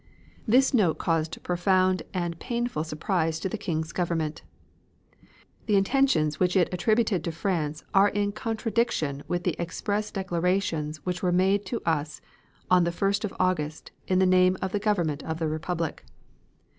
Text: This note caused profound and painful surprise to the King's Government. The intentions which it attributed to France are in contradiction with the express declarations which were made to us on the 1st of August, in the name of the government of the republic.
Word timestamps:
This 0.47 0.73
note 0.73 0.97
caused 0.97 1.43
profound 1.43 2.01
and 2.11 2.39
painful 2.39 2.83
surprise 2.83 3.39
to 3.39 3.47
the 3.47 3.55
King's 3.59 3.91
Government. 3.91 4.41
The 5.67 5.75
intentions 5.75 6.39
which 6.39 6.55
it 6.55 6.67
attributed 6.73 7.23
to 7.23 7.31
France 7.31 7.83
are 7.93 8.09
in 8.09 8.31
contradiction 8.31 9.21
with 9.27 9.43
the 9.43 9.55
express 9.61 10.09
declarations 10.09 11.05
which 11.05 11.21
were 11.21 11.31
made 11.31 11.67
to 11.67 11.81
us 11.85 12.19
on 12.67 12.83
the 12.83 12.89
1st 12.89 13.25
of 13.25 13.33
August, 13.39 13.91
in 14.07 14.17
the 14.17 14.25
name 14.25 14.57
of 14.59 14.71
the 14.71 14.79
government 14.79 15.21
of 15.21 15.37
the 15.37 15.47
republic. 15.47 16.03